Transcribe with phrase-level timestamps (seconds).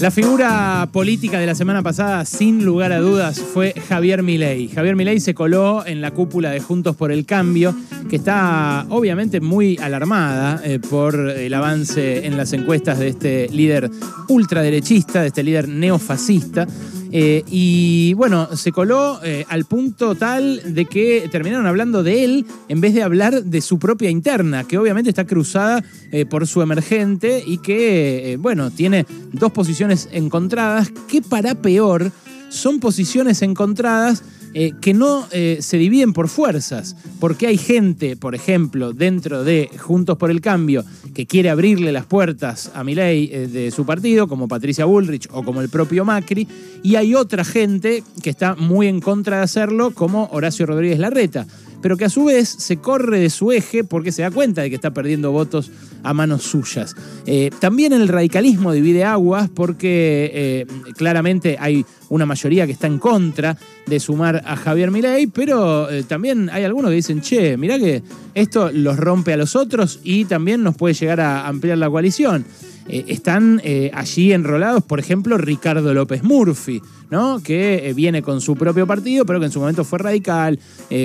[0.00, 4.68] La figura política de la semana pasada, sin lugar a dudas, fue Javier Milei.
[4.68, 7.74] Javier Milei se coló en la cúpula de Juntos por el Cambio,
[8.08, 13.90] que está obviamente muy alarmada eh, por el avance en las encuestas de este líder
[14.28, 16.66] ultraderechista, de este líder neofascista.
[17.12, 22.46] Eh, y bueno, se coló eh, al punto tal de que terminaron hablando de él
[22.68, 25.82] en vez de hablar de su propia interna, que obviamente está cruzada
[26.12, 32.12] eh, por su emergente y que, bueno, tiene dos posiciones encontradas, que para peor
[32.48, 38.34] son posiciones encontradas eh, que no eh, se dividen por fuerzas, porque hay gente, por
[38.34, 43.46] ejemplo, dentro de Juntos por el Cambio, que quiere abrirle las puertas a Milei eh,
[43.46, 46.48] de su partido, como Patricia Bullrich o como el propio Macri,
[46.82, 51.46] y hay otra gente que está muy en contra de hacerlo, como Horacio Rodríguez Larreta
[51.82, 54.70] pero que a su vez se corre de su eje porque se da cuenta de
[54.70, 55.70] que está perdiendo votos
[56.02, 56.94] a manos suyas.
[57.26, 62.98] Eh, también el radicalismo divide aguas porque eh, claramente hay una mayoría que está en
[62.98, 63.56] contra
[63.86, 68.02] de sumar a Javier Milei, pero eh, también hay algunos que dicen, che, mirá que
[68.34, 72.44] esto los rompe a los otros y también nos puede llegar a ampliar la coalición.
[72.88, 77.42] Eh, están eh, allí enrolados, por ejemplo, Ricardo López Murphy, ¿no?
[77.42, 80.58] que eh, viene con su propio partido, pero que en su momento fue radical,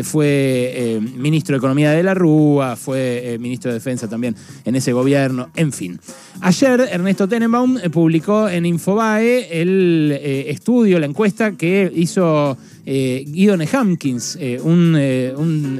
[0.03, 5.49] fue ministro de Economía de la Rúa, fue ministro de Defensa también en ese gobierno,
[5.55, 5.99] en fin.
[6.41, 10.11] Ayer Ernesto Tenenbaum publicó en Infobae el
[10.47, 15.33] estudio, la encuesta que hizo eh, Guido Nehamkins, eh, un, eh,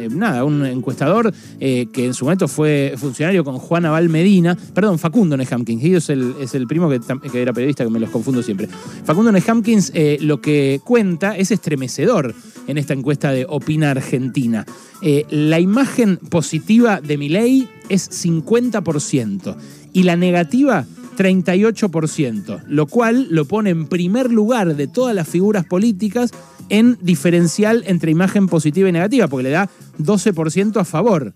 [0.10, 5.38] nada, un encuestador que en su momento fue funcionario con Juan Aval Medina, perdón, Facundo
[5.38, 8.68] Nehamkins, Guido es el, es el primo que, era periodista, que me los confundo siempre.
[9.04, 12.34] Facundo Nehamkins lo que cuenta es estremecedor
[12.68, 14.66] en esta encuesta de Opina Argentina.
[15.02, 19.56] la imagen positiva de Milei es 50%
[19.94, 25.66] y la negativa 38%, lo cual lo pone en primer lugar de todas las figuras
[25.66, 26.32] políticas
[26.70, 31.34] en diferencial entre imagen positiva y negativa, porque le da 12% a favor.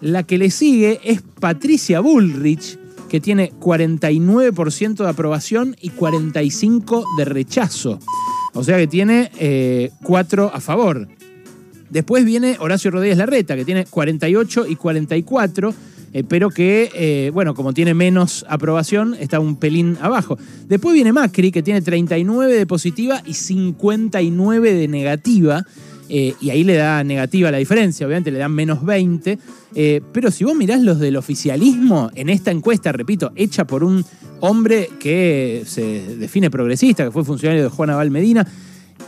[0.00, 2.78] La que le sigue es Patricia Bullrich,
[3.08, 7.98] que tiene 49% de aprobación y 45% de rechazo.
[8.54, 9.30] O sea que tiene
[10.02, 11.08] 4 eh, a favor.
[11.90, 15.74] Después viene Horacio Rodríguez Larreta, que tiene 48 y 44
[16.12, 20.38] eh, pero que, eh, bueno, como tiene menos aprobación, está un pelín abajo.
[20.68, 25.64] Después viene Macri, que tiene 39 de positiva y 59 de negativa.
[26.10, 29.38] Eh, y ahí le da negativa la diferencia, obviamente le dan menos 20.
[30.10, 34.02] pero si vos mirás los del oficialismo, en esta encuesta, repito, hecha por un
[34.40, 38.46] hombre que se define progresista, que fue funcionario de Juana Val Medina,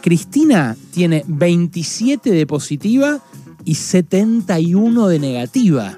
[0.03, 3.22] Cristina tiene 27 de positiva
[3.65, 5.97] y 71 de negativa.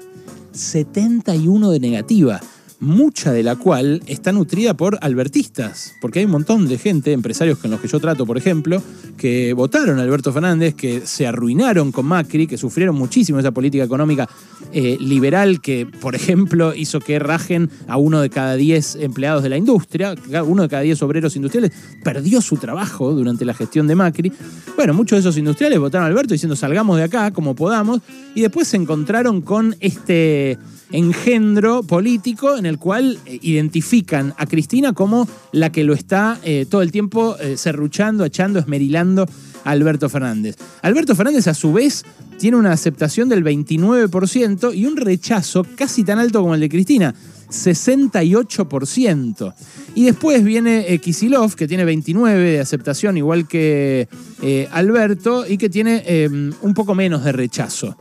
[0.53, 2.39] 71 de negativa
[2.83, 7.57] mucha de la cual está nutrida por albertistas, porque hay un montón de gente, empresarios
[7.57, 8.83] con los que yo trato, por ejemplo,
[9.17, 13.83] que votaron a Alberto Fernández, que se arruinaron con Macri, que sufrieron muchísimo esa política
[13.83, 14.27] económica
[14.73, 19.49] eh, liberal que, por ejemplo, hizo que rajen a uno de cada diez empleados de
[19.49, 21.71] la industria, uno de cada diez obreros industriales
[22.03, 24.31] perdió su trabajo durante la gestión de Macri.
[24.75, 28.01] Bueno, muchos de esos industriales votaron a Alberto diciendo salgamos de acá como podamos,
[28.35, 30.57] y después se encontraron con este
[30.91, 36.65] engendro político en el cual eh, identifican a Cristina como la que lo está eh,
[36.69, 39.27] todo el tiempo eh, serruchando, echando, esmerilando
[39.63, 40.57] a Alberto Fernández.
[40.81, 42.05] Alberto Fernández a su vez
[42.37, 47.13] tiene una aceptación del 29% y un rechazo casi tan alto como el de Cristina.
[47.53, 49.53] 68%.
[49.95, 54.07] Y después viene eh, Kisilov, que tiene 29 de aceptación, igual que
[54.41, 57.95] eh, Alberto, y que tiene em, un poco menos de rechazo.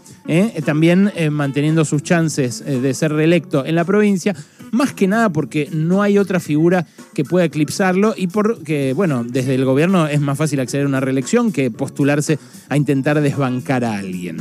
[0.65, 4.35] También manteniendo sus chances de ser reelecto en la provincia,
[4.73, 9.55] más que nada porque no hay otra figura que pueda eclipsarlo y porque, bueno, desde
[9.55, 12.39] el gobierno es más fácil acceder a una reelección que postularse
[12.69, 14.39] a intentar desbancar a alguien.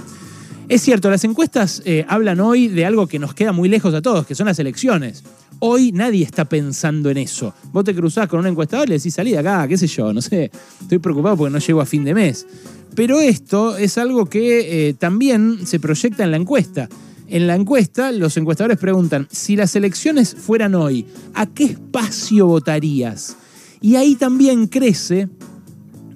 [0.69, 4.01] Es cierto, las encuestas eh, hablan hoy de algo que nos queda muy lejos a
[4.01, 5.21] todos, que son las elecciones.
[5.59, 7.53] Hoy nadie está pensando en eso.
[7.73, 10.13] Vos te cruzás con un encuestador y le decís, salí de acá, qué sé yo,
[10.13, 10.49] no sé.
[10.81, 12.47] Estoy preocupado porque no llego a fin de mes.
[12.95, 16.87] Pero esto es algo que eh, también se proyecta en la encuesta.
[17.31, 23.37] En la encuesta, los encuestadores preguntan, si las elecciones fueran hoy, ¿a qué espacio votarías?
[23.79, 25.29] Y ahí también crece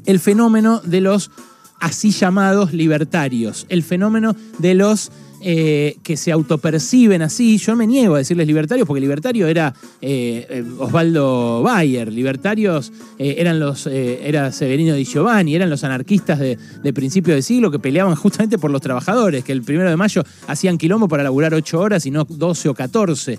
[0.06, 1.32] el fenómeno de los
[1.80, 5.10] así llamados libertarios, el fenómeno de los
[5.48, 7.60] eh, que se autoperciben así.
[7.60, 13.60] Yo me niego a decirles libertarios porque libertario era eh, eh, Osvaldo Bayer, libertarios eran
[13.60, 18.58] los, era Severino Di Giovanni, eran los anarquistas de, principio de siglo que peleaban justamente
[18.58, 22.12] por los trabajadores, que el primero de mayo hacían quilombo para laburar ocho horas y
[22.12, 23.38] no 12 o 14,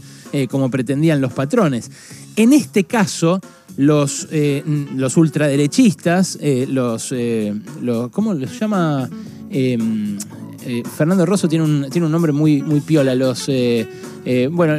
[0.49, 1.91] como pretendían los patrones.
[2.37, 3.41] En este caso,
[3.77, 4.29] los,
[4.95, 6.39] los ultraderechistas,
[6.69, 7.13] los,
[7.83, 9.11] los, ¿cómo los llama?
[10.67, 13.15] Eh, Fernando Rosso tiene un, tiene un nombre muy, muy piola.
[13.15, 13.87] Los, eh,
[14.25, 14.75] eh, bueno,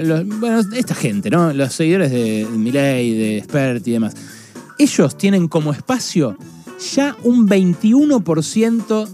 [0.76, 1.54] esta gente, ¿no?
[1.54, 4.14] Los seguidores de, Milei, de Spert y demás.
[4.78, 6.38] Ellos tienen como espacio
[6.94, 9.08] ya un 21%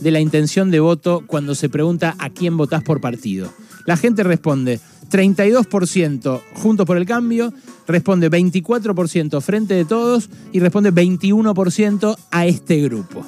[0.00, 3.50] de la intención de voto cuando se pregunta a quién votás por partido.
[3.86, 4.80] La gente responde
[5.10, 7.54] 32% Juntos por el Cambio,
[7.86, 13.24] responde 24% Frente de Todos y responde 21% a este grupo.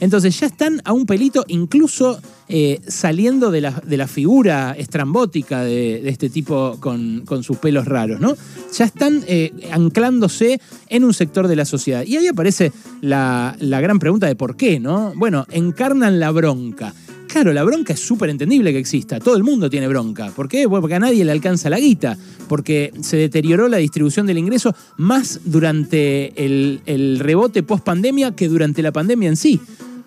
[0.00, 6.30] Entonces ya están a un pelito, incluso eh, saliendo de la, figura estrambótica de, este
[6.30, 8.36] tipo con, sus pelos raros, ¿no?
[8.76, 12.04] Ya están eh, anclándose en un sector de la sociedad.
[12.04, 15.12] Y ahí aparece la, la gran pregunta de por qué, ¿no?
[15.14, 16.94] Bueno, encarnan la bronca.
[17.32, 19.20] Claro, la bronca es súper entendible que exista.
[19.20, 20.32] Todo el mundo tiene bronca.
[20.34, 20.68] ¿Por qué?
[20.68, 22.18] porque a nadie le alcanza la guita.
[22.48, 28.48] Porque se deterioró la distribución del ingreso más durante el, el rebote post pandemia que
[28.48, 29.60] durante la pandemia en sí.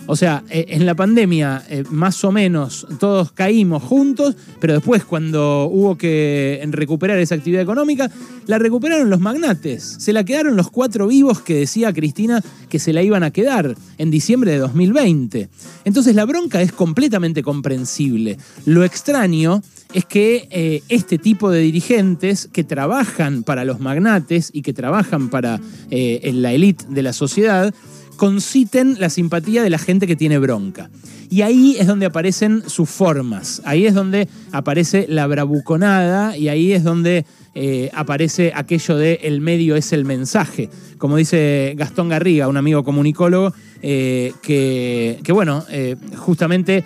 [0.06, 5.06] O sea, eh, en la pandemia eh, más o menos todos caímos juntos, pero después
[5.06, 8.12] cuando hubo que recuperar esa actividad económica,
[8.46, 9.96] la recuperaron los magnates.
[10.00, 13.76] Se la quedaron los cuatro vivos que decía Cristina que se la iban a quedar
[13.98, 15.50] en diciembre de 2020.
[15.86, 18.38] Entonces la bronca es completamente comprensible.
[18.66, 19.62] Lo extraño
[19.94, 25.30] es que eh, este tipo de dirigentes que trabajan para los magnates y que trabajan
[25.30, 27.74] para la élite de la sociedad,
[28.18, 30.90] conciten la simpatía de la gente que tiene bronca.
[31.30, 36.74] Y ahí es donde aparecen sus formas, ahí es donde aparece la bravuconada y ahí
[36.74, 37.26] es donde
[37.56, 40.70] eh, aparece aquello de el medio es el mensaje.
[40.98, 46.84] Como dice Gastón Garriga, un amigo comunicólogo, eh, que, bueno, eh, justamente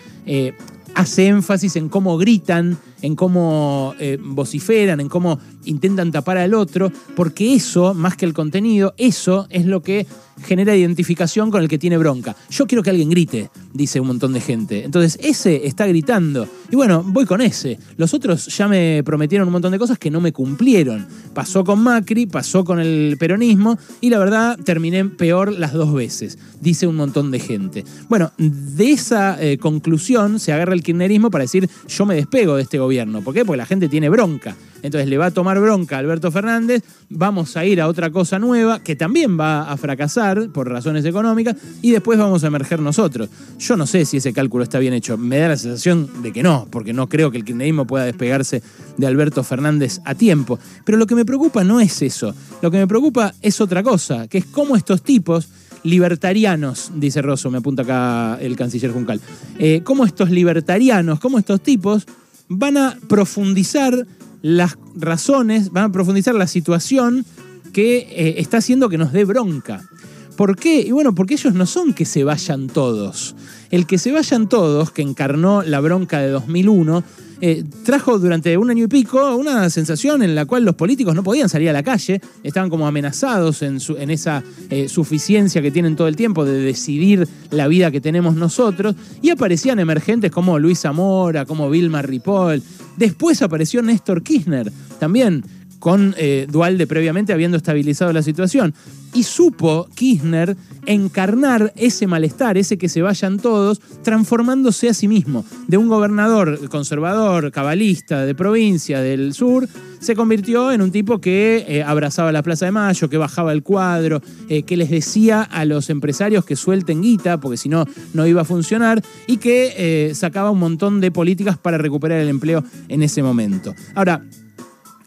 [0.96, 7.54] hace énfasis en cómo gritan, en cómo vociferan, en cómo intentan tapar al otro, porque
[7.54, 10.08] eso, más que el contenido, eso es lo que
[10.44, 12.36] genera identificación con el que tiene bronca.
[12.50, 14.84] Yo quiero que alguien grite, dice un montón de gente.
[14.84, 16.48] Entonces, ese está gritando.
[16.72, 17.80] Y bueno, voy con ese.
[17.98, 21.08] Los otros ya me prometieron un montón de cosas que no me cumplieron.
[21.34, 26.38] Pasó con Macri, pasó con el peronismo y la verdad terminé peor las dos veces,
[26.62, 27.86] dice un montón de gente.
[28.10, 32.64] Bueno, de esa eh, conclusión se agarra el kirchnerismo para decir yo me despego de
[32.64, 32.87] este gobierno.
[33.24, 33.46] ¿Por qué?
[33.46, 34.56] Porque la gente tiene bronca.
[34.82, 38.40] Entonces le va a tomar bronca a Alberto Fernández, vamos a ir a otra cosa
[38.40, 43.30] nueva que también va a fracasar por razones económicas y después vamos a emerger nosotros.
[43.60, 46.44] Yo no sé si ese cálculo está bien hecho, me da la sensación de que
[46.44, 48.62] no, porque no creo que el kirchnerismo pueda despegarse
[48.98, 50.60] de Alberto Fernández a tiempo.
[50.86, 54.28] Pero lo que me preocupa no es eso, lo que me preocupa es otra cosa,
[54.28, 55.50] que es cómo estos tipos
[55.84, 59.22] libertarianos, dice Rosso, me apunta acá el canciller Juncal,
[59.58, 62.06] eh, cómo estos libertarianos, cómo estos tipos
[62.50, 64.08] van a profundizar
[64.42, 67.26] las razones, van a profundizar la situación
[67.74, 69.88] que eh, está haciendo que nos dé bronca.
[70.36, 70.82] ¿Por qué?
[70.82, 73.36] Y bueno, porque ellos no son que se vayan todos.
[73.72, 77.04] El que se vayan todos, que encarnó la bronca de 2001,
[77.42, 81.24] eh, trajo durante un año y pico una sensación en la cual los políticos no
[81.24, 85.96] podían salir a la calle, estaban como amenazados en, en esa eh, suficiencia que tienen
[85.96, 90.80] todo el tiempo de decidir la vida que tenemos nosotros, y aparecían emergentes como Luis
[90.80, 92.62] Zamora, como Vilma Ripoll.
[92.98, 95.44] Después apareció Néstor Kirchner, también
[95.80, 98.74] con eh, Dualde previamente habiendo estabilizado la situación.
[99.14, 105.46] Y supo Kirchner encarnar ese malestar, ese que se vayan todos, transformándose a sí mismo.
[105.68, 109.68] De un gobernador conservador, cabalista de provincia del sur,
[110.00, 113.64] se convirtió en un tipo que eh, abrazaba la Plaza de Mayo, que bajaba el
[113.64, 118.28] cuadro, eh, que les decía a los empresarios que suelten guita, porque si no, no
[118.28, 123.04] iba a funcionar, y que sacaba un montón de políticas para recuperar el empleo en
[123.04, 123.74] ese momento.
[123.96, 124.22] Ahora,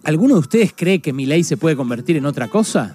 [0.04, 2.94] ¿Alguno de ustedes cree que Milei se puede convertir en otra cosa?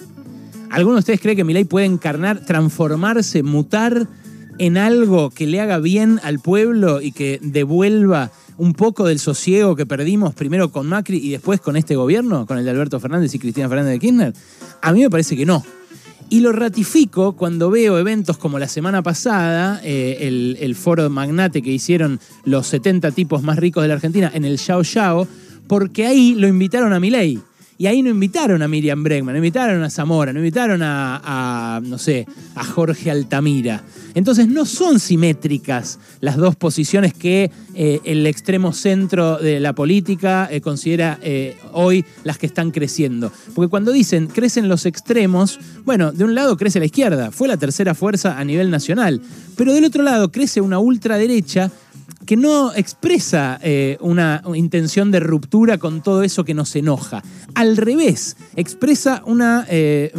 [0.72, 4.08] ¿Alguno de ustedes cree que Milei puede encarnar, transformarse, mutar
[4.58, 9.76] en algo que le haga bien al pueblo y que devuelva un poco del sosiego
[9.76, 13.34] que perdimos primero con Macri y después con este gobierno, con el de Alberto Fernández
[13.36, 14.34] y Cristina Fernández de Kirchner?
[14.82, 15.64] A mí me parece que no.
[16.30, 21.72] Y lo ratifico cuando veo eventos como la semana pasada, eh, el, foro magnate que
[21.72, 25.28] hicieron los 70 tipos más ricos de la Argentina en el Yao Yao,
[25.68, 27.42] porque ahí lo invitaron a Milei.
[27.78, 31.98] Y ahí no invitaron a Miriam Bregman, no invitaron a Zamora, no invitaron a, no
[31.98, 33.84] sé, a Jorge Altamira.
[34.14, 40.48] Entonces no son simétricas las dos posiciones que eh, el extremo centro de la política
[40.50, 43.30] eh, considera eh, hoy las que están creciendo.
[43.54, 47.58] Porque cuando dicen crecen los extremos, bueno, de un lado crece la izquierda, fue la
[47.58, 49.22] tercera fuerza a nivel nacional,
[49.58, 51.70] pero del otro lado crece una ultraderecha
[52.26, 57.24] que no expresa eh, una intención de ruptura con todo eso que nos enoja.
[57.54, 60.12] Al revés, expresa una, eh,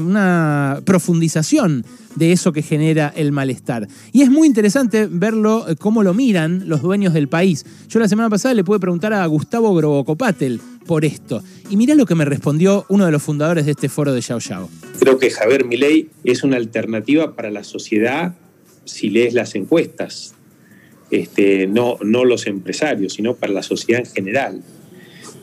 [0.85, 3.89] profundización de eso que genera el malestar.
[4.13, 7.67] Y es muy interesante verlo, eh, cómo lo miran los dueños del país.
[7.89, 11.43] Yo la semana pasada le pude preguntar a Gustavo Grobocopatel por esto.
[11.69, 14.39] Y mirá lo que me respondió uno de los fundadores de este foro de Yao
[14.39, 14.71] Yao.
[14.99, 18.35] Creo que Javier Milei es una alternativa para la sociedad
[18.85, 20.36] si lees las encuestas
[21.11, 24.63] este, no, no los empresarios, sino para la sociedad en general.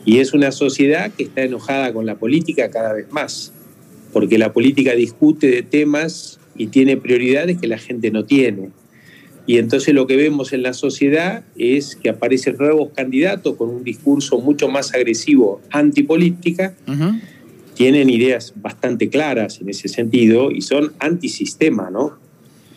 [0.04, 3.52] Y es una sociedad que está enojada con la política cada vez más,
[4.12, 8.70] porque la política discute de temas y tiene prioridades que la gente no tiene.
[9.46, 13.84] Y entonces lo que vemos en la sociedad es que aparecen nuevos candidatos con un
[13.84, 16.74] discurso mucho más agresivo antipolítica,
[17.74, 22.18] tienen ideas bastante claras en ese sentido y son antisistema, ¿no?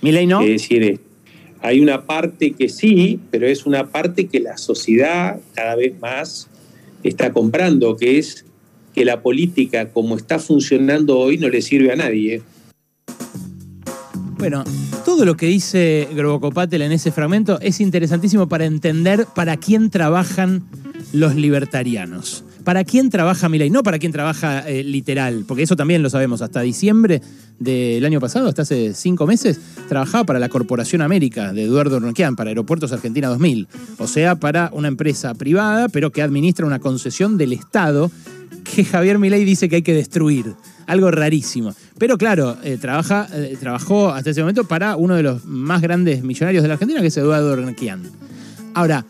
[0.01, 0.41] Milei no.
[0.41, 0.99] Es decir,
[1.61, 6.47] hay una parte que sí, pero es una parte que la sociedad cada vez más
[7.03, 8.45] está comprando, que es
[8.93, 12.41] que la política como está funcionando hoy no le sirve a nadie.
[14.37, 14.63] Bueno,
[15.05, 20.63] todo lo que dice Grobocopatel en ese fragmento es interesantísimo para entender para quién trabajan
[21.11, 22.43] los libertarianos.
[22.67, 23.69] ¿Para quién trabaja Milei?
[23.69, 26.41] No para quién trabaja eh, literal, porque eso también lo sabemos.
[26.41, 27.21] Hasta diciembre
[27.59, 29.57] del año pasado, hasta hace cinco meses,
[29.87, 33.69] trabajaba para la Corporación América de Eduardo Ronquian, para Aeropuertos Argentina 2000.
[33.99, 38.11] O sea, para una empresa privada, pero que administra una concesión del Estado
[38.65, 40.53] que Javier Milei dice que hay que destruir.
[40.87, 41.73] Algo rarísimo.
[41.97, 46.21] Pero claro, eh, trabaja, eh, trabajó hasta ese momento para uno de los más grandes
[46.21, 48.03] millonarios de la Argentina, que es Eduardo Ronquian.
[48.73, 49.05] Ahora,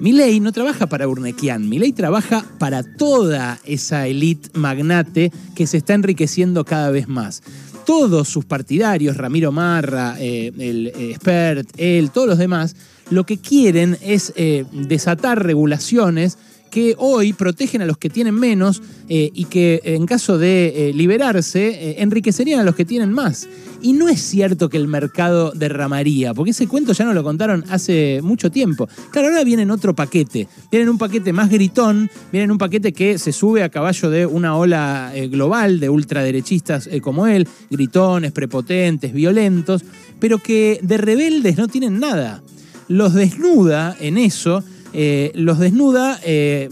[0.00, 5.94] Milei no trabaja para Urnequian, Milei trabaja para toda esa élite magnate que se está
[5.94, 7.42] enriqueciendo cada vez más.
[7.84, 12.76] Todos sus partidarios, Ramiro Marra, eh, el eh, él, todos los demás,
[13.10, 16.38] lo que quieren es eh, desatar regulaciones
[16.68, 20.92] que hoy protegen a los que tienen menos eh, y que en caso de eh,
[20.92, 23.48] liberarse eh, enriquecerían a los que tienen más.
[23.80, 27.64] Y no es cierto que el mercado derramaría, porque ese cuento ya nos lo contaron
[27.70, 28.88] hace mucho tiempo.
[29.10, 30.48] Claro, ahora viene en otro paquete.
[30.70, 34.10] Viene en un paquete más gritón, viene en un paquete que se sube a caballo
[34.10, 39.84] de una ola global de ultraderechistas como él, gritones, prepotentes, violentos,
[40.18, 42.42] pero que de rebeldes no tienen nada.
[42.88, 46.68] Los desnuda en eso eh, los desnuda eh,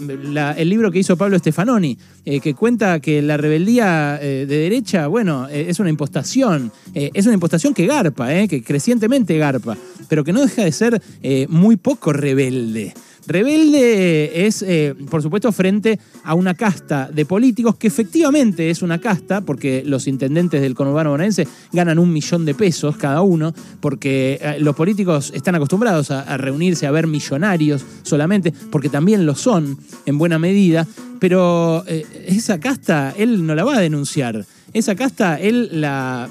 [0.57, 5.49] el libro que hizo Pablo Stefanoni, eh, que cuenta que la rebeldía de derecha, bueno,
[5.49, 9.77] es una impostación, es una impostación que garpa, que crecientemente garpa,
[10.09, 11.03] pero que no deja de ser
[11.49, 12.95] muy poco rebelde.
[13.27, 19.01] Rebelde es, eh, por supuesto, frente a una casta de políticos que efectivamente es una
[19.01, 24.39] casta, porque los intendentes del conurbano bonaerense ganan un millón de pesos cada uno, porque
[24.41, 29.79] eh, los políticos están acostumbrados a, reunirse, a ver millonarios solamente, porque también lo son
[30.05, 30.87] en buena medida,
[31.19, 34.45] pero eh, esa casta él no la va a denunciar
[34.79, 36.29] esa casta él la,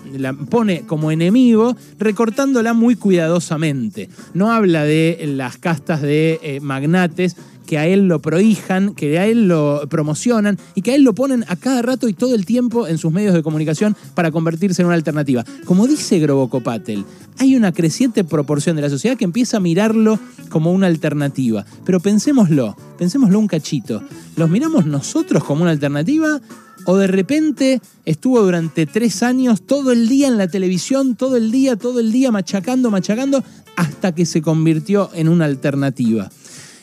[0.49, 4.07] pone como enemigo, recortándola muy cuidadosamente.
[4.35, 7.35] No habla de las castas de eh, magnates
[7.65, 11.13] que a él lo prohijan, que a él lo promocionan y que a él lo
[11.13, 14.81] ponen a cada rato y todo el tiempo en sus medios de comunicación para convertirse
[14.81, 15.43] en una alternativa.
[15.65, 17.05] Como dice Grobocopatel,
[17.37, 20.19] hay una creciente proporción de la sociedad que empieza a mirarlo
[20.49, 21.65] como una alternativa.
[21.85, 24.03] Pero pensémoslo, pensémoslo un cachito.
[24.35, 26.39] ¿Los miramos nosotros como una alternativa
[26.85, 31.51] o de repente estuvo durante tres años todo el día en la televisión, todo el
[31.51, 33.43] día, todo el día machacando, machacando,
[33.75, 36.29] hasta que se convirtió en una alternativa.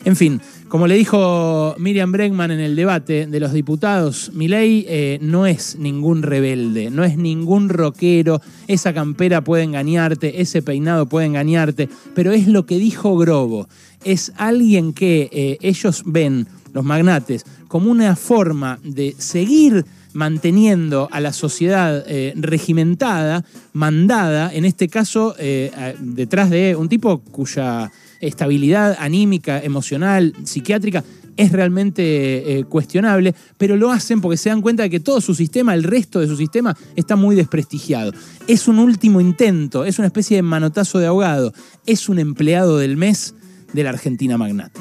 [0.05, 0.41] En fin,
[0.73, 5.77] como le dijo Miriam Bregman en el debate de los diputados, Milei eh, no es
[5.77, 12.33] ningún rebelde, no es ningún rockero, esa campera puede engañarte, ese peinado puede engañarte, pero
[12.33, 13.69] es lo que dijo Grobo,
[14.03, 21.21] es alguien que eh, ellos ven los magnates, como una forma de seguir manteniendo a
[21.21, 27.91] la sociedad eh, regimentada, mandada, en este caso eh, detrás de un tipo cuya
[28.21, 31.03] estabilidad anímica, emocional, psiquiátrica
[31.37, 35.35] es realmente eh, cuestionable, pero lo hacen porque se dan cuenta de que todo su
[35.35, 38.13] sistema, el resto de su sistema, está muy desprestigiado.
[38.47, 41.53] Es un último intento, es una especie de manotazo de ahogado,
[41.87, 43.35] es un empleado del mes
[43.73, 44.81] de la Argentina Magnate.